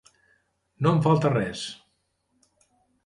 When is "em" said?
0.95-1.03